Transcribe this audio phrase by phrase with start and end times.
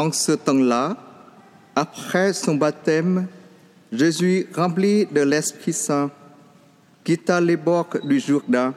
[0.00, 0.96] en ce temps-là,
[1.76, 3.26] après son baptême,
[3.92, 6.10] Jésus, rempli de l'Esprit Saint,
[7.04, 8.72] quitta les bords du Jourdain.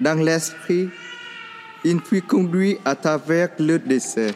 [0.00, 0.88] Dans l'Esprit,
[1.84, 4.34] il fut conduit à travers le décès,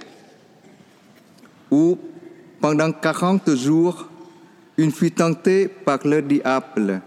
[1.68, 1.98] où,
[2.60, 4.08] pendant quarante jours,
[4.78, 7.02] il fut tenté par le diable.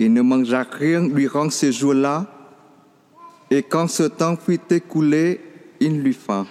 [0.00, 2.26] Il ne mangea rien durant ces jours-là,
[3.48, 5.40] et quand ce temps fut écoulé,
[5.78, 6.46] il lui faim.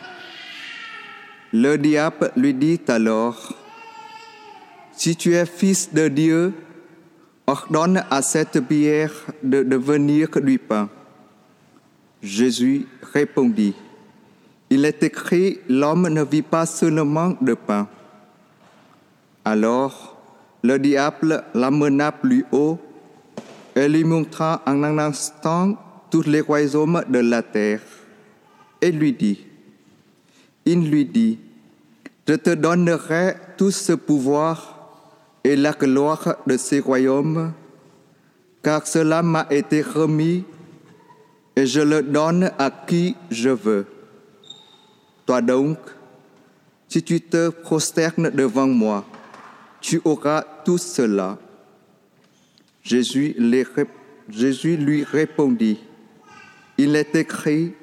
[1.58, 3.54] Le diable lui dit alors,
[4.92, 6.54] Si tu es fils de Dieu,
[7.48, 10.90] ordonne à cette pierre de devenir du pain.
[12.22, 13.74] Jésus répondit,
[14.70, 17.88] Il est écrit, l'homme ne vit pas seulement de pain.
[19.46, 20.18] Alors
[20.62, 22.78] le diable l'amena plus haut
[23.78, 25.78] et lui montra en un instant
[26.12, 27.80] tous les royaumes de la terre
[28.82, 29.46] et lui dit,
[30.66, 31.38] il lui dit,
[32.28, 34.76] je te donnerai tout ce pouvoir
[35.44, 37.54] et la gloire de ces royaumes,
[38.64, 40.44] car cela m'a été remis
[41.56, 43.86] et je le donne à qui je veux.
[45.26, 45.78] Toi donc,
[46.88, 49.06] si tu te prosternes devant moi,
[49.80, 51.38] tu auras tout cela.
[52.82, 55.80] Jésus, lui répondit,
[56.78, 57.74] il est écrit,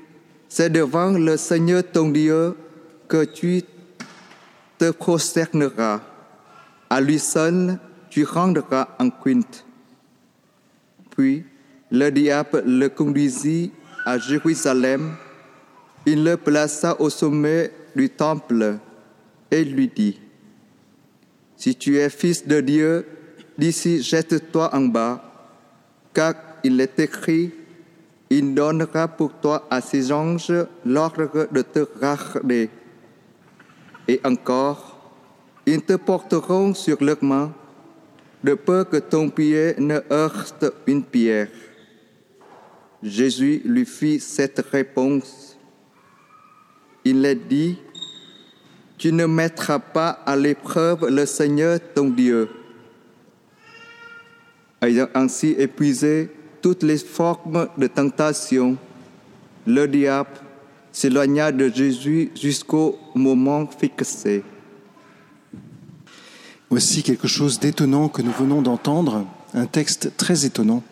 [0.49, 2.57] c'est devant le Seigneur ton Dieu
[3.09, 3.63] que tu
[4.83, 6.01] te prosterneras.
[6.91, 7.79] À lui seul,
[8.11, 9.65] tu rendras en quinte.
[11.11, 11.45] Puis,
[11.93, 13.71] le diable le conduisit
[14.05, 15.15] à Jérusalem.
[16.05, 18.79] Il le plaça au sommet du temple
[19.53, 20.19] et lui dit,
[21.57, 23.07] Si tu es fils de Dieu,
[23.57, 25.23] d'ici jette-toi en bas,
[26.13, 27.53] car il est écrit,
[28.31, 32.69] il donnera pour toi à ses anges l'ordre de te garder.
[34.09, 34.99] Et encore,
[35.67, 37.53] ils te porteront sur leurs mains,
[38.43, 41.49] de peur que ton pied ne heurte une pierre.
[43.03, 45.57] Jésus lui fit cette réponse.
[47.05, 47.79] Il est dit,
[48.99, 52.49] tu ne mettras pas à l'épreuve le Seigneur ton Dieu.
[54.81, 56.31] Ayant ainsi épuisé
[56.61, 58.77] toutes les formes de tentation,
[59.67, 60.42] le diable
[60.93, 64.45] s'éloigna de Jésus jusqu'au moment fixé.
[66.71, 70.83] Voici quelque chose d'étonnant que nous venons d'entendre, un texte très étonnant,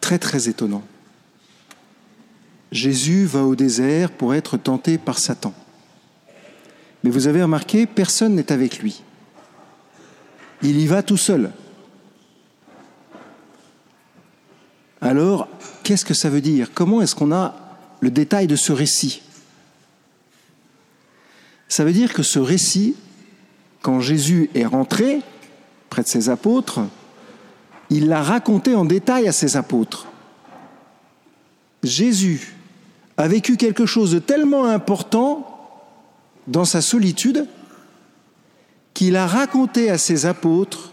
[0.00, 0.82] très très étonnant.
[2.70, 5.52] Jésus va au désert pour être tenté par Satan.
[7.04, 9.02] Mais vous avez remarqué, personne n'est avec lui.
[10.62, 11.50] Il y va tout seul.
[15.00, 15.48] Alors,
[15.82, 16.70] qu'est-ce que ça veut dire?
[16.72, 17.61] Comment est-ce qu'on a
[18.02, 19.22] le détail de ce récit
[21.68, 22.96] Ça veut dire que ce récit,
[23.80, 25.22] quand Jésus est rentré
[25.88, 26.80] près de ses apôtres,
[27.90, 30.08] il l'a raconté en détail à ses apôtres.
[31.84, 32.54] Jésus
[33.16, 35.48] a vécu quelque chose de tellement important
[36.48, 37.46] dans sa solitude
[38.94, 40.92] qu'il a raconté à ses apôtres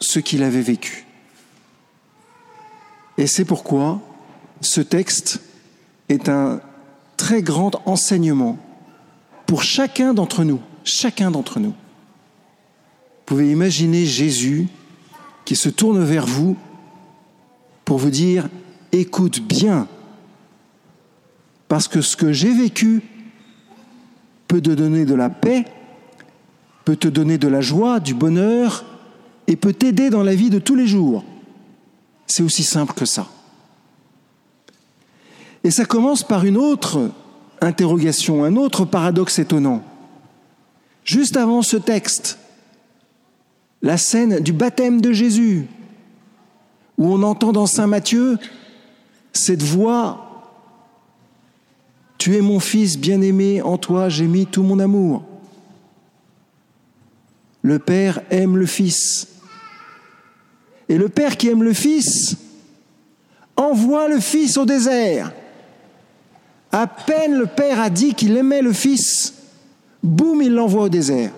[0.00, 1.04] ce qu'il avait vécu.
[3.18, 4.00] Et c'est pourquoi
[4.60, 5.40] ce texte
[6.08, 6.60] est un
[7.16, 8.58] très grand enseignement
[9.46, 11.70] pour chacun d'entre nous, chacun d'entre nous.
[11.70, 14.68] Vous pouvez imaginer Jésus
[15.44, 16.56] qui se tourne vers vous
[17.84, 18.48] pour vous dire,
[18.92, 19.88] écoute bien,
[21.68, 23.02] parce que ce que j'ai vécu
[24.46, 25.64] peut te donner de la paix,
[26.84, 28.84] peut te donner de la joie, du bonheur,
[29.46, 31.24] et peut t'aider dans la vie de tous les jours.
[32.26, 33.26] C'est aussi simple que ça.
[35.64, 37.10] Et ça commence par une autre
[37.60, 39.82] interrogation, un autre paradoxe étonnant.
[41.04, 42.38] Juste avant ce texte,
[43.82, 45.66] la scène du baptême de Jésus,
[46.96, 48.38] où on entend dans Saint Matthieu
[49.32, 50.24] cette voix
[52.18, 55.24] Tu es mon fils bien-aimé, en toi j'ai mis tout mon amour.
[57.62, 59.28] Le Père aime le Fils.
[60.88, 62.36] Et le Père qui aime le Fils
[63.56, 65.32] envoie le Fils au désert.
[66.70, 69.34] À peine le Père a dit qu'il aimait le Fils,
[70.02, 71.30] boum, il l'envoie au désert.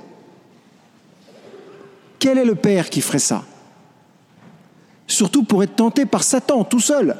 [2.19, 3.45] Quel est le Père qui ferait ça?
[5.07, 7.17] Surtout pour être tenté par Satan tout seul.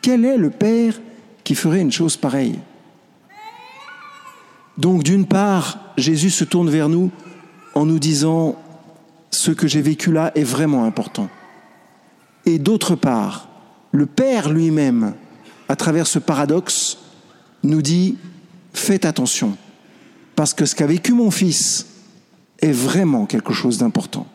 [0.00, 1.00] Quel est le Père
[1.44, 2.58] qui ferait une chose pareille?
[4.78, 7.10] Donc d'une part, Jésus se tourne vers nous
[7.74, 8.56] en nous disant,
[9.30, 11.28] ce que j'ai vécu là est vraiment important.
[12.44, 13.48] Et d'autre part,
[13.92, 15.14] le Père lui-même,
[15.72, 16.98] à travers ce paradoxe,
[17.62, 18.18] nous dit,
[18.74, 19.56] faites attention,
[20.36, 21.86] parce que ce qu'a vécu mon fils
[22.58, 24.26] est vraiment quelque chose d'important.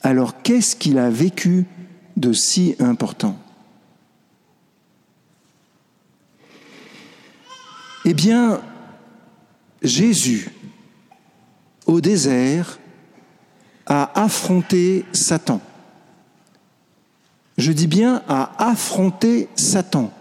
[0.00, 1.66] Alors qu'est-ce qu'il a vécu
[2.16, 3.38] de si important?
[8.06, 8.62] Eh bien,
[9.82, 10.50] Jésus,
[11.84, 12.78] au désert,
[13.84, 15.60] a affronté Satan.
[17.56, 20.12] Je dis bien a affronté Satan.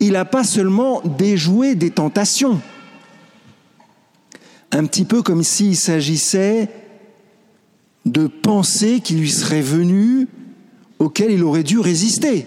[0.00, 2.60] Il n'a pas seulement déjoué des tentations,
[4.70, 6.68] un petit peu comme s'il s'agissait
[8.04, 10.28] de pensées qui lui seraient venues,
[10.98, 12.46] auxquelles il aurait dû résister.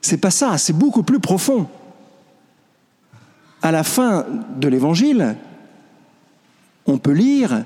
[0.00, 1.68] C'est pas ça, c'est beaucoup plus profond.
[3.62, 4.26] À la fin
[4.56, 5.36] de l'évangile,
[6.86, 7.64] on peut lire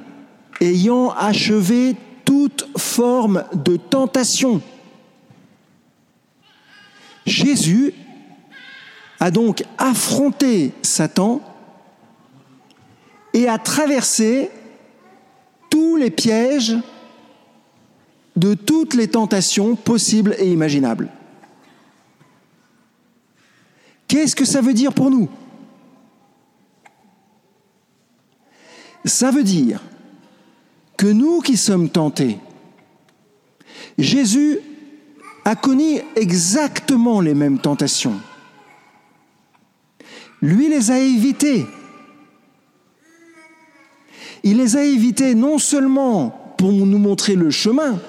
[0.61, 4.61] ayant achevé toute forme de tentation.
[7.27, 7.95] Jésus
[9.21, 11.41] a donc affronté Satan
[13.33, 14.51] et a traversé
[15.71, 16.77] tous les pièges
[18.37, 21.09] de toutes les tentations possibles et imaginables.
[24.07, 25.29] Qu'est-ce que ça veut dire pour nous?
[29.05, 29.81] Ça veut dire
[31.05, 32.39] que nous qui sommes tentés,
[33.99, 34.59] Jésus
[35.45, 38.15] a connu exactement les mêmes tentations.
[40.41, 41.67] Lui les a évitées.
[44.45, 48.01] Il les a évitées non seulement pour nous montrer le chemin,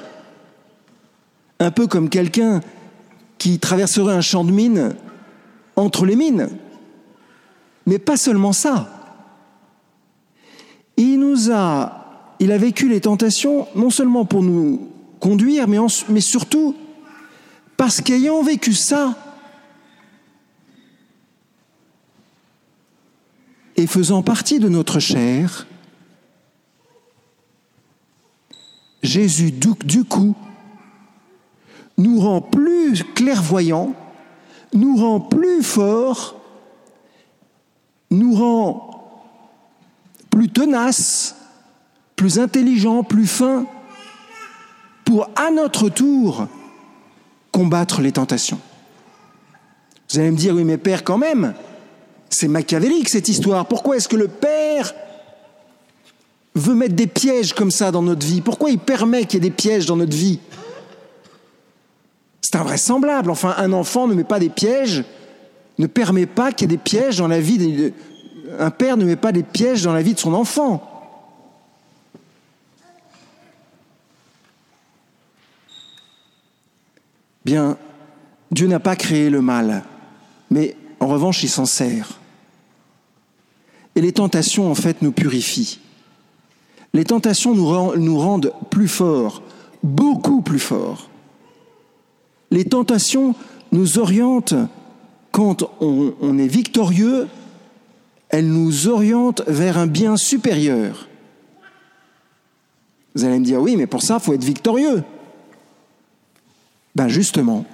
[1.60, 2.62] un peu comme quelqu'un
[3.38, 4.96] qui traverserait un champ de mine
[5.76, 6.48] entre les mines,
[7.86, 8.88] mais pas seulement ça.
[10.96, 12.05] Il nous a,
[12.40, 16.76] il a vécu les tentations non seulement pour nous conduire, mais, surtout
[17.78, 19.16] parce qu'ayant vécu ça,
[23.78, 25.68] et faisant partie de notre chair,
[29.04, 30.36] Jésus, du coup,
[31.98, 33.94] nous rend plus clairvoyants,
[34.74, 36.36] nous rend plus forts,
[38.12, 38.92] nous rend
[40.30, 41.36] plus tenaces,
[42.16, 43.66] plus intelligents, plus fins,
[45.04, 46.48] pour à notre tour
[47.52, 48.60] combattre les tentations.
[50.10, 51.54] Vous allez me dire, oui mais Père quand même,
[52.30, 53.66] c'est machiavélique cette histoire.
[53.66, 54.94] Pourquoi est-ce que le Père
[56.54, 58.42] veut mettre des pièges comme ça dans notre vie?
[58.42, 60.40] Pourquoi il permet qu'il y ait des pièges dans notre vie?
[62.42, 63.32] C'est invraisemblable.
[63.32, 65.04] Enfin, un enfant ne met pas des pièges,
[65.78, 67.92] ne permet pas qu'il y ait des pièges dans la vie.
[68.60, 70.95] Un père ne met pas des pièges dans la vie de son enfant.
[77.46, 77.78] Bien,
[78.52, 79.84] Dieu n'a pas créé le mal,
[80.50, 82.20] mais en revanche, il s'en sert.
[83.96, 85.80] Et les tentations, en fait, nous purifient.
[86.94, 89.44] Les tentations nous, rendent plus forts,
[89.84, 91.10] beaucoup plus forts.
[92.52, 93.36] Les tentations
[93.72, 94.56] nous orientent,
[95.32, 97.28] quand on, est victorieux,
[98.30, 101.08] elles nous orientent vers un bien supérieur.
[103.14, 105.04] Vous allez me dire, oui, mais pour ça, il faut être victorieux.
[106.96, 107.66] Ben justement,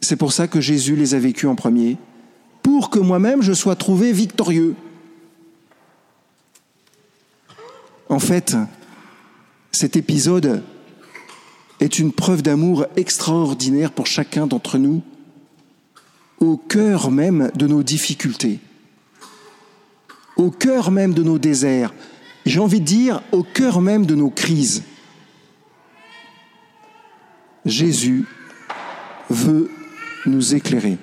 [0.00, 1.96] c'est pour ça que Jésus les a vécus en premier,
[2.62, 4.74] pour que moi-même je sois trouvé victorieux.
[8.08, 8.56] En fait,
[9.70, 10.62] cet épisode
[11.80, 15.02] est une preuve d'amour extraordinaire pour chacun d'entre nous,
[16.38, 18.58] au cœur même de nos difficultés,
[20.36, 21.94] au cœur même de nos déserts,
[22.44, 24.82] j'ai envie de dire au cœur même de nos crises.
[27.64, 28.26] Jésus
[29.32, 29.70] veut
[30.26, 30.98] nous éclairer.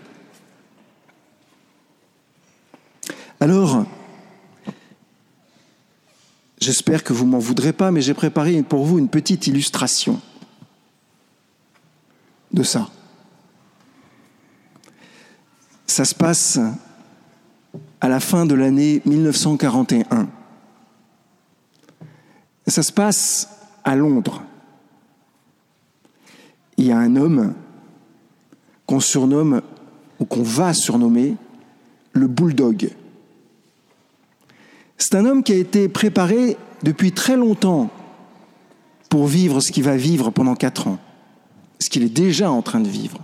[3.40, 3.86] Alors,
[6.60, 10.20] J'espère que vous m'en voudrez pas, mais j'ai préparé pour vous une petite illustration
[12.52, 12.90] de ça.
[15.88, 16.60] Ça se passe
[18.02, 20.28] à la fin de l'année 1941.
[22.68, 23.50] Ça se passe
[23.86, 24.44] à Londres.
[26.76, 27.56] Il y a un homme
[28.90, 29.62] qu'on surnomme
[30.20, 31.36] ou qu'on va surnommer
[32.14, 32.90] le bulldog.
[34.98, 37.92] C'est un homme qui a été préparé depuis très longtemps
[39.08, 40.98] pour vivre ce qu'il va vivre pendant quatre ans,
[41.80, 43.20] ce qu'il est déjà en train de vivre.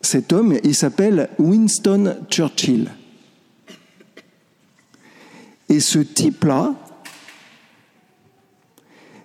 [0.00, 2.92] Cet homme, il s'appelle Winston Churchill.
[5.68, 6.76] Et ce type-là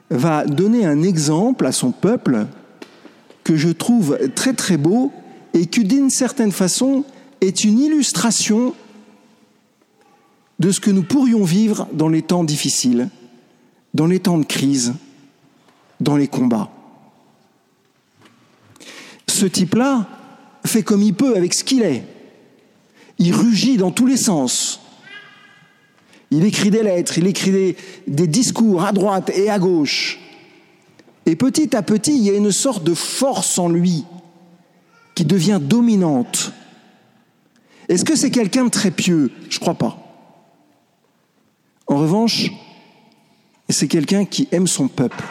[0.10, 2.48] va donner un exemple à son peuple
[3.50, 5.12] que je trouve très très beau
[5.56, 7.04] et qui d'une certaine façon
[7.42, 8.76] est une illustration
[10.60, 13.10] de ce que nous pourrions vivre dans les temps difficiles,
[13.96, 14.94] dans les temps de crise,
[16.00, 16.70] dans les combats.
[19.26, 20.08] Ce type-là
[20.64, 22.04] fait comme il peut avec ce qu'il est.
[23.18, 24.80] Il rugit dans tous les sens.
[26.30, 30.20] Il écrit des lettres, il écrit des, des, discours à droite et à gauche.
[31.30, 34.04] Et petit à petit, il y a une sorte de force en lui
[35.14, 36.52] qui devient dominante.
[37.88, 39.32] Est-ce que c'est quelqu'un de très pieux?
[39.48, 39.96] Je crois pas.
[41.86, 42.50] En revanche,
[43.70, 45.24] c'est quelqu'un qui aime son peuple.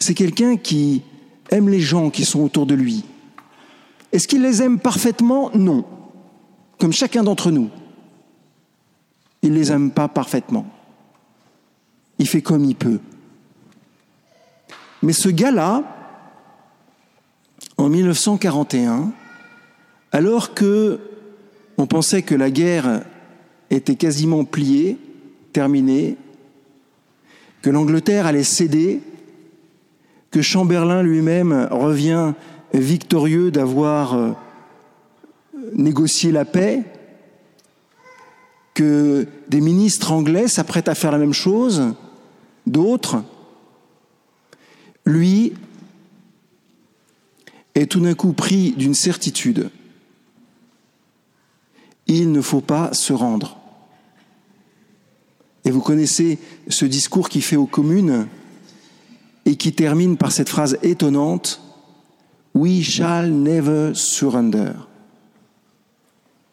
[0.00, 1.02] C'est quelqu'un qui
[1.50, 3.04] aime les gens qui sont autour de lui.
[4.10, 5.52] Est-ce qu'il les aime parfaitement?
[5.54, 5.84] Non.
[6.80, 7.70] Comme chacun d'entre nous.
[9.42, 10.66] Il ne les aime pas parfaitement.
[12.18, 12.98] Il fait comme il peut.
[15.02, 15.82] Mais ce gars-là,
[17.76, 19.12] en 1941,
[20.12, 21.00] alors que
[21.78, 23.02] on pensait que la guerre
[23.70, 24.98] était quasiment pliée,
[25.52, 26.16] terminée,
[27.62, 29.00] que l'Angleterre allait céder,
[30.30, 32.32] que Chamberlain lui-même revient
[32.72, 34.32] victorieux d'avoir euh,
[35.74, 36.82] négocié la paix,
[38.74, 41.94] que des ministres anglais s'apprêtent à faire la même chose,
[42.66, 43.22] d'autres,
[45.04, 45.54] lui
[47.76, 49.70] est tout d'un coup pris d'une certitude.
[52.06, 53.58] Il ne faut pas se rendre.
[55.64, 58.28] Et vous connaissez ce discours qu'il fait aux communes
[59.44, 61.60] et qui termine par cette phrase étonnante
[62.54, 64.72] We shall never surrender.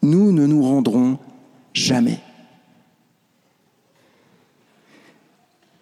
[0.02, 1.18] Nous ne nous rendrons
[1.72, 2.20] jamais.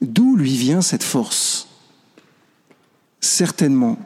[0.01, 1.69] D'où lui vient cette force?
[3.21, 3.99] Certainement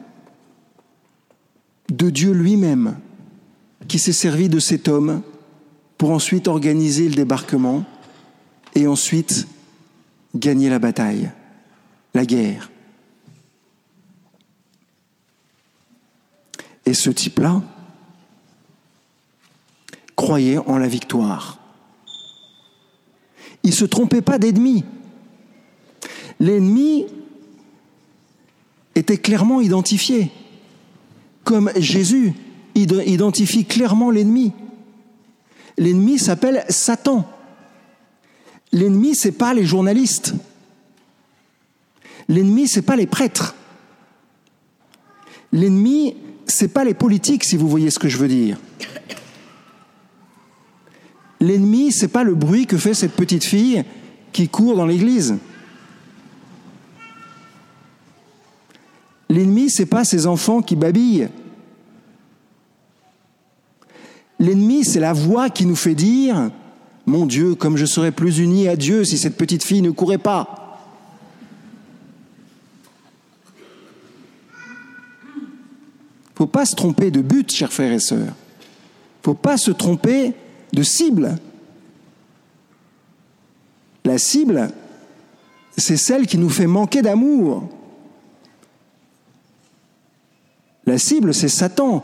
[1.89, 2.97] de Dieu lui-même
[3.87, 5.21] qui s'est servi de cet homme
[5.97, 7.85] pour ensuite organiser le débarquement
[8.75, 9.47] et ensuite
[10.35, 11.31] gagner la bataille,
[12.13, 12.69] la guerre.
[16.85, 17.61] Et ce type-là
[20.15, 21.59] croyait en la victoire.
[23.63, 24.85] Il ne se trompait pas d'ennemi.
[26.39, 27.05] L'ennemi
[28.95, 30.31] était clairement identifié,
[31.47, 32.33] comme Jésus
[32.75, 34.51] identifie clairement l'ennemi.
[35.77, 37.25] L'ennemi s'appelle Satan.
[38.73, 40.33] L'ennemi, ce n'est pas les journalistes.
[42.27, 43.55] L'ennemi, ce n'est pas les prêtres.
[45.53, 48.57] L'ennemi, c'est pas les politiques, si vous voyez ce que je veux dire.
[51.39, 53.85] L'ennemi, c'est pas le bruit que fait cette petite fille
[54.33, 55.37] qui court dans l'église.
[59.67, 61.27] L'ennemi, c'est pas ces enfants qui babillent.
[64.39, 66.51] L'ennemi, c'est la voix qui nous fait dire
[67.05, 70.17] Mon Dieu, comme je serais plus uni à Dieu si cette petite fille ne courait
[70.17, 70.63] pas.
[76.35, 78.35] faut pas se tromper de but, chers frères et sœurs.
[79.23, 80.33] faut pas se tromper
[80.71, 81.35] de cible.
[84.05, 84.69] La cible,
[85.75, 87.67] c'est celle qui nous fait manquer d'amour.
[90.97, 92.03] La cible, c'est Satan.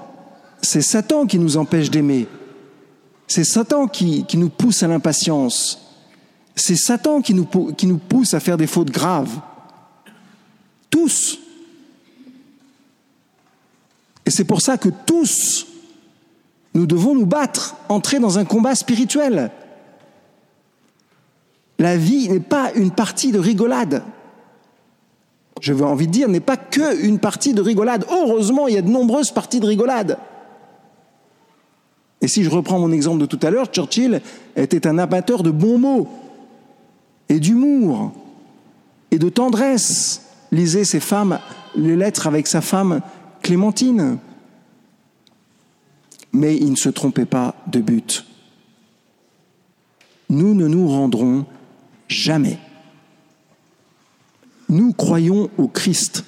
[0.62, 2.28] C'est Satan qui nous empêche d'aimer.
[3.26, 5.96] C'est Satan qui, nous pousse à l'impatience.
[6.56, 9.42] C'est Satan qui nous, qui nous pousse à faire des fautes graves.
[10.92, 11.40] Tous.
[14.28, 15.66] Et c'est pour ça que tous,
[16.76, 19.50] nous devons nous battre, entrer dans un combat spirituel.
[21.80, 24.04] La vie n'est pas une partie de rigolade.
[25.64, 28.06] Je veux envie de dire, n'est pas que une partie de rigolade.
[28.12, 30.18] Heureusement, il y a de nombreuses parties de rigolade.
[32.20, 34.22] Et si je reprends mon exemple de tout à l'heure, Churchill
[34.58, 36.10] était un amateur de bons mots
[37.30, 38.12] et d'humour
[39.10, 40.26] et de tendresse.
[40.52, 41.40] Lisez ses femmes,
[41.78, 43.00] les lettres avec sa femme
[43.42, 44.18] Clémentine.
[46.34, 48.26] Mais il ne se trompait pas de but.
[50.30, 51.46] Nous ne nous rendrons
[52.10, 52.60] jamais.
[54.70, 56.24] Nous croyons au Christ.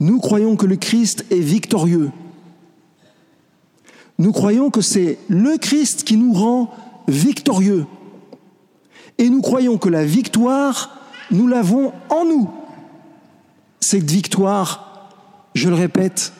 [0.00, 2.10] Nous croyons que le Christ est victorieux.
[4.18, 6.72] Nous croyons que c'est le Christ qui nous rend
[7.08, 7.86] victorieux.
[9.18, 10.98] Et nous croyons que la victoire,
[11.30, 12.50] nous l'avons en nous.
[13.80, 14.94] Cette victoire
[15.54, 16.32] je le répète,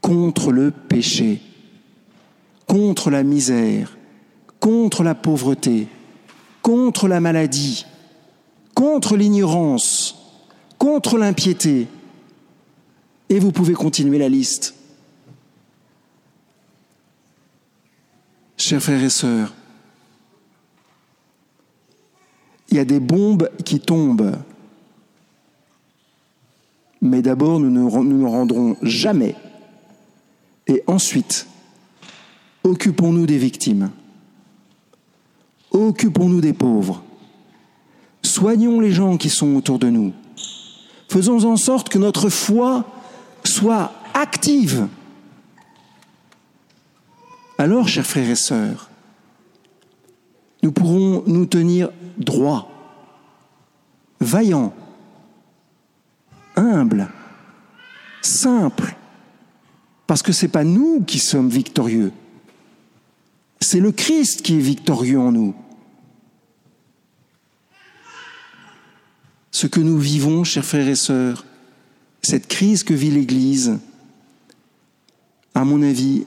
[0.00, 1.40] contre le péché,
[2.66, 3.96] contre la misère,
[4.60, 5.88] contre la pauvreté,
[6.62, 7.86] contre la maladie,
[8.76, 10.14] contre l'ignorance,
[10.78, 11.88] contre l'impiété.
[13.30, 14.74] Et vous pouvez continuer la liste.
[18.58, 19.52] Chers frères et sœurs,
[22.68, 24.36] il y a des bombes qui tombent.
[27.00, 29.34] Mais d'abord, nous ne nous rendrons jamais.
[30.66, 31.46] Et ensuite,
[32.62, 33.90] occupons-nous des victimes.
[35.70, 37.05] Occupons-nous des pauvres.
[38.36, 40.12] Soignons les gens qui sont autour de nous.
[41.08, 42.84] Faisons en sorte que notre foi
[43.44, 44.88] soit active.
[47.56, 48.90] Alors, chers frères et sœurs,
[50.62, 51.88] nous pourrons nous tenir
[52.18, 52.68] droits,
[54.20, 54.74] vaillants,
[56.56, 57.08] humbles,
[58.20, 58.96] simples,
[60.06, 62.12] parce que ce n'est pas nous qui sommes victorieux,
[63.62, 65.54] c'est le Christ qui est victorieux en nous.
[69.56, 71.46] Ce que nous vivons, chers frères et sœurs,
[72.20, 73.78] cette crise que vit l'Église,
[75.54, 76.26] à mon avis,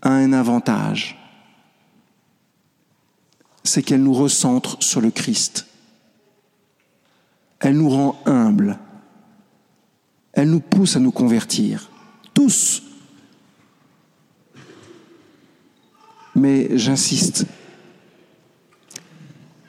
[0.00, 1.18] a un avantage.
[3.62, 5.66] C'est qu'elle nous recentre sur le Christ.
[7.60, 8.78] Elle nous rend humbles.
[10.32, 11.90] Elle nous pousse à nous convertir.
[12.32, 12.82] Tous.
[16.34, 17.44] Mais j'insiste,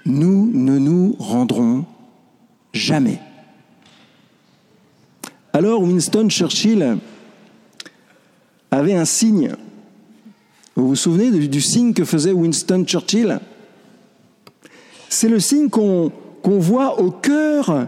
[0.06, 1.86] nous ne nous rendrons
[2.78, 3.20] jamais.
[5.54, 6.98] Alors Winston Churchill
[8.72, 9.56] avait un signe.
[10.76, 13.40] Vous vous souvenez du, signe que faisait Winston Churchill?
[15.10, 16.12] C'est le signe qu'on
[16.44, 17.88] voit au cœur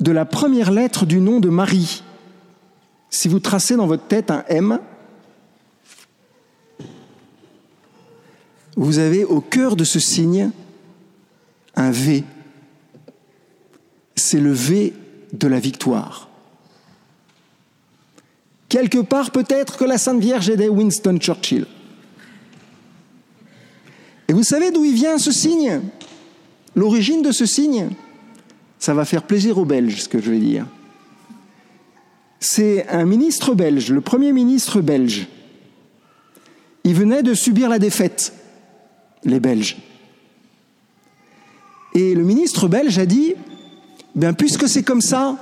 [0.00, 2.02] de la première lettre du nom de Marie.
[3.10, 4.78] Si vous tracez dans votre tête un M,
[8.76, 10.50] vous avez au cœur de ce signe
[11.74, 12.24] un V.
[14.20, 14.92] C'est le V
[15.32, 16.28] de la victoire.
[18.68, 21.66] Quelque part, peut-être que la Sainte Vierge aidait Winston Churchill.
[24.28, 25.80] Et vous savez d'où il vient ce signe?
[26.76, 27.88] L'origine de ce signe?
[28.78, 30.66] Ça va faire plaisir aux Belges, ce que je vais dire.
[32.38, 35.28] C'est un ministre belge, le premier ministre belge.
[36.84, 38.34] Il venait de subir la défaite
[39.24, 39.78] les Belges.
[41.94, 43.34] Et le ministre belge a dit,
[44.14, 45.36] bien puisque c'est comme ça,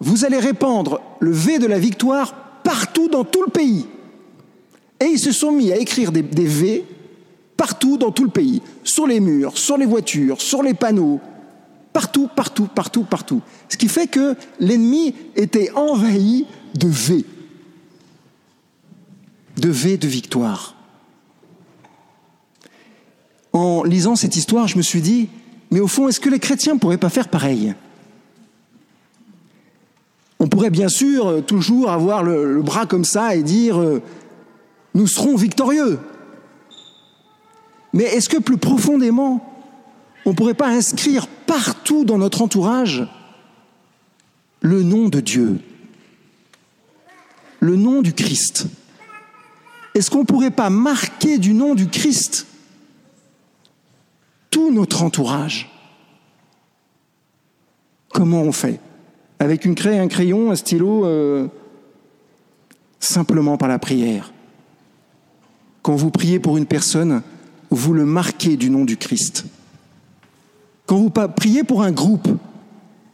[0.00, 3.86] vous allez répandre le V de la victoire partout dans tout le pays.
[5.00, 6.84] Et ils se sont mis à écrire des, des V
[7.56, 11.20] partout dans tout le pays, sur les murs, sur les voitures, sur les panneaux,
[11.92, 13.40] partout, partout, partout, partout.
[13.68, 17.24] Ce qui fait que l'ennemi était envahi de V,
[19.56, 20.76] de V de victoire
[23.52, 25.28] en lisant cette histoire, je me suis dit,
[25.70, 27.74] mais au fond, est-ce que les chrétiens ne pourraient pas faire pareil?
[30.40, 34.00] On pourrait bien sûr euh, toujours avoir le, bras comme ça et dire, euh,
[34.94, 35.98] nous serons victorieux.
[37.92, 39.44] Mais est-ce que plus profondément,
[40.24, 43.06] on ne pourrait pas inscrire partout dans notre entourage
[44.60, 45.58] le nom de Dieu,
[47.60, 48.66] le nom du Christ?
[49.94, 52.47] Est-ce qu'on ne pourrait pas marquer du nom du Christ
[54.58, 55.70] tout notre entourage.
[58.08, 58.80] Comment on fait?
[59.38, 61.46] Avec une craie, un crayon, un stylo euh,
[62.98, 64.32] Simplement par la prière.
[65.82, 67.22] Quand vous priez pour une personne,
[67.70, 69.44] vous le marquez du nom du Christ.
[70.86, 72.28] Quand vous priez pour un groupe,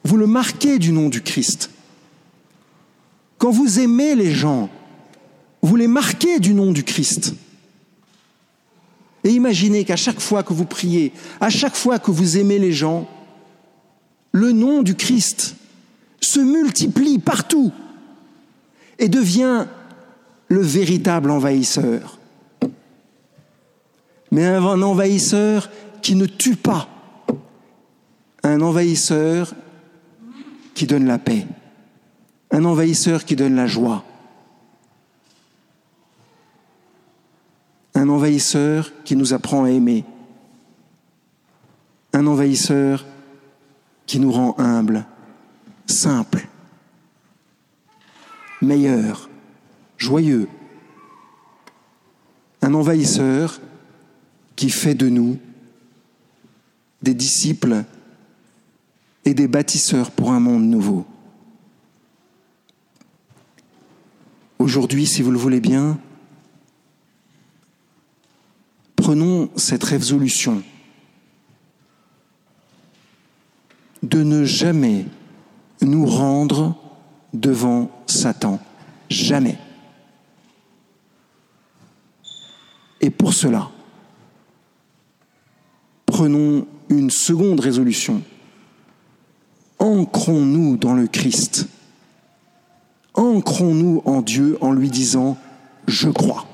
[0.03, 1.69] vous le marquez du nom du Christ.
[3.37, 4.71] Quand vous aimez les gens,
[5.61, 7.35] vous les marquez du nom du Christ.
[9.25, 12.73] Et imaginez qu'à chaque fois que vous priez, à chaque fois que vous aimez les
[12.73, 13.09] gens,
[14.33, 15.57] le nom du Christ
[16.21, 17.73] se multiplie partout
[18.99, 19.67] et devient
[20.49, 22.19] le véritable envahisseur.
[24.31, 25.71] Mais un envahisseur
[26.03, 26.89] qui ne tue pas,
[28.43, 29.55] un envahisseur
[30.75, 31.47] qui donne la paix,
[32.51, 34.05] un envahisseur qui donne la joie,
[38.05, 40.05] un envahisseur qui nous apprend à aimer,
[42.13, 43.07] un envahisseur
[44.05, 45.07] qui nous rend humbles,
[45.87, 46.47] simples,
[48.61, 49.31] meilleurs,
[49.97, 50.49] joyeux,
[52.61, 53.59] un envahisseur
[54.55, 55.39] qui fait de nous
[57.01, 57.85] des disciples
[59.25, 61.07] et des bâtisseurs pour un monde nouveau.
[64.59, 65.99] Aujourd'hui, si vous le voulez bien,
[69.05, 70.63] prenons cette résolution
[74.03, 75.05] de ne jamais
[75.83, 76.75] nous rendre
[77.35, 78.59] devant Satan.
[79.11, 79.59] Jamais.
[83.03, 83.71] Et pour cela,
[86.07, 88.23] prenons une seconde résolution.
[89.81, 91.69] Ancrons-nous dans le Christ.
[93.13, 95.33] Ancrons-nous en Dieu en lui disant⁇
[95.87, 96.47] Je crois⁇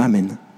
[0.00, 0.49] Amen.